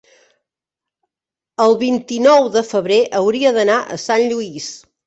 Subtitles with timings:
[1.67, 4.77] El vint-i-nou de febrer hauria d'anar a Sant Lluís.